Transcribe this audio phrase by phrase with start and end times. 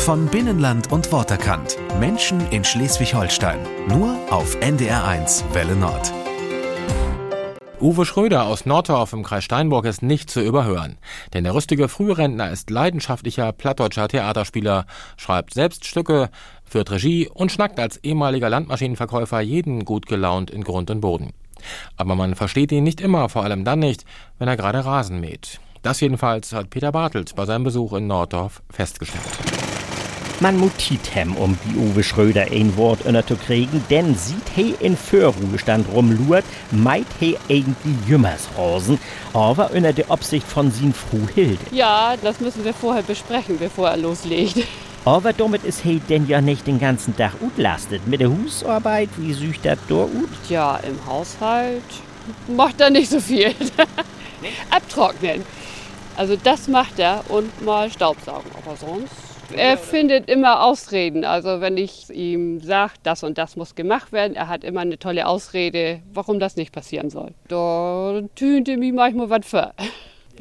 [0.00, 1.76] Von Binnenland und Worterkant.
[2.00, 3.58] Menschen in Schleswig-Holstein.
[3.86, 6.10] Nur auf NDR1 Welle Nord.
[7.80, 10.96] Uwe Schröder aus Nordorf im Kreis Steinburg ist nicht zu überhören.
[11.34, 14.86] Denn der rüstige Frührentner ist leidenschaftlicher plattdeutscher Theaterspieler,
[15.18, 16.30] schreibt selbst Stücke,
[16.64, 21.34] führt Regie und schnackt als ehemaliger Landmaschinenverkäufer jeden gut gelaunt in Grund und Boden.
[21.98, 24.06] Aber man versteht ihn nicht immer, vor allem dann nicht,
[24.38, 25.60] wenn er gerade Rasen mäht.
[25.82, 29.59] Das jedenfalls hat Peter Bartels bei seinem Besuch in Norddorf festgestellt.
[30.42, 34.74] Man mutit hem, um die Uwe Schröder ein Wort inner zu kriegen, denn sieht he
[34.80, 38.98] in Vorruhestand rumluert, meint he irgendwie Jümmersrosen,
[39.34, 41.58] aber unter der Obsicht von sin Fru Hilde.
[41.72, 44.56] Ja, das müssen wir vorher besprechen, bevor er loslegt.
[45.04, 48.06] Aber damit ist he denn ja nicht den ganzen Tag utlastet.
[48.06, 50.30] Mit der Husarbeit, wie sücht dat dort ut?
[50.48, 51.82] Ja, im Haushalt
[52.48, 53.54] macht er nicht so viel.
[54.70, 55.42] Abtrocknen.
[56.16, 58.50] Also das macht er und mal Staubsaugen.
[58.64, 61.24] Aber sonst er findet immer Ausreden.
[61.24, 64.98] Also wenn ich ihm sage, das und das muss gemacht werden, er hat immer eine
[64.98, 67.32] tolle Ausrede, warum das nicht passieren soll.
[67.48, 69.72] Da tönt er mich manchmal was für.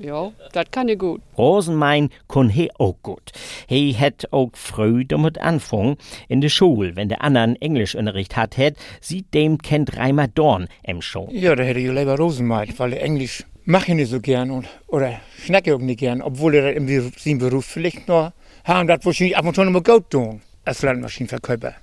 [0.01, 1.21] Ja, das kann er gut.
[1.37, 3.33] Rosenmein kann he auch gut.
[3.67, 5.97] He hat auch früh damit anfangen.
[6.29, 11.01] In der Schule, wenn der anderen Englischunterricht hat, hat, sieht dem kennt Reimer Dorn im
[11.01, 11.27] Show.
[11.33, 14.67] Ja, da hätte ich lieber Rosenmein, weil er Englisch mache ich nicht so gern und,
[14.87, 18.31] oder schnacke auch nicht gern, obwohl er im seinem Beruf vielleicht noch
[18.63, 21.75] haben das wahrscheinlich ab und zu noch mal gut tun, als Landmaschinenverkäufer.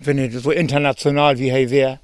[0.00, 2.00] Wenn er so international wie er wäre.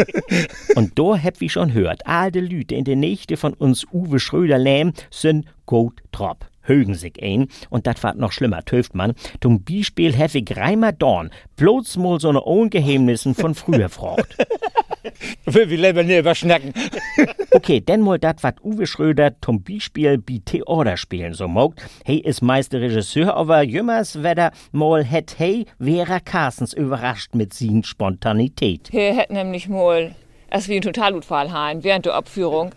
[0.76, 4.58] und da hab wie schon hört, alte Lüte in der Nächte von uns Uwe Schröder
[4.58, 9.62] lähm sind gut trop högen sich ein, und dat war noch schlimmer, töft man, zum
[9.64, 14.36] Beispiel hef ich Reimer Dorn, bloß mal so ne Ungeheimnissen von früher frocht.
[15.44, 16.72] Will wir lieber nicht überschnacken.
[17.54, 21.82] Okay, denn mal dat, wat Uwe Schröder zum Beispiel bei Theater spielen so mogt.
[22.04, 27.84] Hey ist Meister Regisseur, aber jümmers wedder mal het hey Vera Carstens überrascht mit sin
[27.84, 28.92] Spontanität.
[28.92, 30.14] Er hat nämlich mal,
[30.50, 32.72] als wir einen Totalunfall haben, während der Abführung,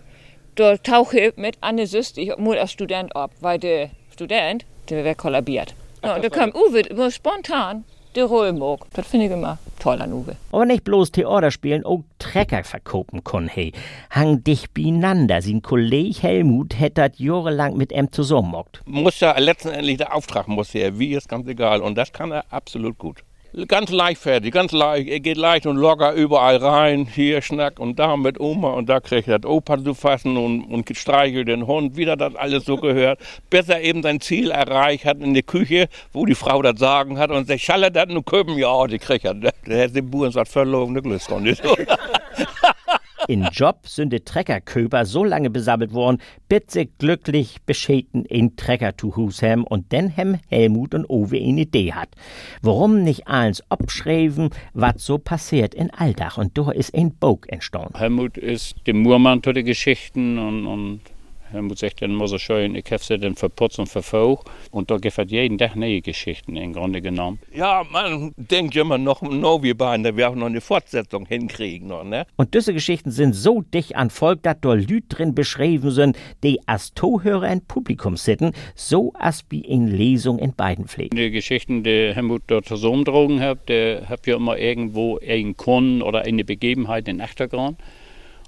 [0.56, 5.04] da tauche ich mit Anne Süst, ich mal als Student ab, weil der Student, der
[5.04, 5.76] wäre kollabiert.
[6.04, 7.84] Ja, und da kam Uwe immer spontan
[8.18, 8.88] die Rollmog.
[8.94, 10.36] Das finde ich immer toll an Uwe.
[10.52, 13.72] Aber nicht bloß Theater spielen, auch Trecker verkopen können, hey.
[14.10, 15.42] Hang dich beieinander.
[15.42, 18.82] Sein Kollege Helmut hätte das jahrelang mit ihm zusammenmockt.
[18.86, 21.82] Muss ja letztendlich der Auftrag muss er, wie ist ganz egal.
[21.82, 23.24] Und das kann er absolut gut.
[23.66, 25.10] Ganz leichtfertig, ganz leicht.
[25.10, 27.08] Er geht leicht und locker überall rein.
[27.08, 30.62] Hier schnack und da mit Oma und da kriegt er das Opa zu fassen und,
[30.66, 33.20] und streichelt den Hund, wie das alles so gehört.
[33.50, 37.18] Bis er eben sein Ziel erreicht hat in der Küche, wo die Frau das sagen
[37.18, 39.34] hat und sagt, schalle das nur Köppen, ja, die kriegt er.
[39.34, 39.52] Der
[39.86, 41.76] hat den Buren sagt, verloren, Glückskonto.
[43.28, 48.98] In Job sind die Treckerköper so lange besammelt worden, bis sie glücklich beschäden in Trecker
[48.98, 52.10] zu Hushem und dann hem Helmut und Owe eine Idee hat.
[52.62, 57.98] Warum nicht eins abschreiben, was so passiert in Alldach und da ist ein Bog entstanden.
[57.98, 61.02] Helmut ist dem Murmann zu den Geschichten und, und
[61.52, 64.50] Helmut sagt dann immer so schön, ich habe sie dann verputzt und verfaucht.
[64.72, 67.40] Und da gibt es jeden Tag neue Geschichten im Grunde genommen.
[67.54, 71.88] Ja, man denkt immer noch, no, wir beiden, da wir auch noch eine Fortsetzung hinkriegen.
[71.88, 72.26] Noch, ne?
[72.36, 76.60] Und diese Geschichten sind so dicht an Volk, dass da Lüd drin beschrieben sind, die
[76.68, 81.16] als Tohörer ein Publikum sitten, so als wie in Lesung in beiden Pflegen.
[81.16, 86.22] Die Geschichten, die Helmut dort zusammendrogen hat, der hat ja immer irgendwo einen Kunden oder
[86.22, 87.78] eine Begebenheit in Achtergrund.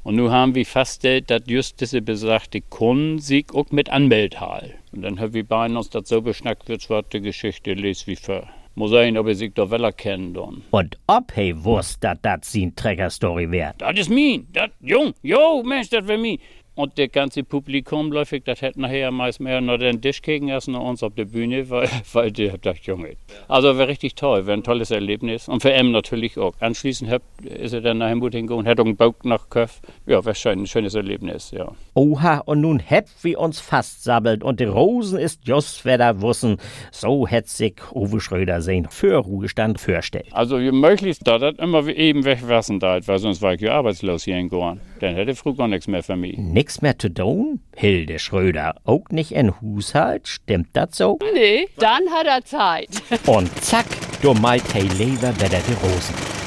[0.09, 4.71] Und nun haben wir festgestellt, dass just diese besagte Kunden sich auch mit anmeldet haben.
[4.91, 8.15] Und dann haben wir bei uns das so beschnackt, wird zwar die Geschichte lesen wie
[8.15, 8.47] für.
[8.73, 10.63] Muss sehen, ob er sich da wel erkennen dann.
[10.71, 13.75] Und ob he wusst, dass das sin Trägerstory wär.
[13.77, 16.39] Das ist mein, das, jung, jo, Mensch, das wär mein.
[16.79, 20.87] Und das ganze Publikum läufig, das hätte nachher meist mehr noch den Tisch als noch
[20.87, 23.17] uns auf der Bühne, weil, weil die hat gedacht, Junge.
[23.49, 25.49] Also wäre richtig toll, wäre ein tolles Erlebnis.
[25.49, 26.53] Und für M natürlich auch.
[26.61, 29.81] Anschließend hab, ist er dann nach Hamburg hingegangen, hat einen Bock nach Köf.
[30.05, 31.69] Ja, wäre schon ein schönes Erlebnis, ja.
[31.95, 36.59] Oha, und nun heb wir uns fast sabbelt und die Rosen ist just wer wussen.
[36.93, 40.27] So hätt sich Uwe Schröder sehen für Ruhestand vorstellt.
[40.31, 44.23] Also wie möglichst da das immer eben wegwassen da, weil sonst war ich ja arbeitslos
[44.23, 44.79] hier in Goran.
[44.99, 46.37] Dann hätte früh gar nichts mehr für mich.
[46.37, 47.61] Nix mehr zu tun?
[47.75, 50.27] Hilde Schröder, auch nicht in Haushalt?
[50.27, 51.17] Stimmt das so?
[51.33, 52.89] Nee, dann hat er Zeit.
[53.25, 53.85] Und zack,
[54.21, 56.38] du meint hey Leber wieder die Rosen.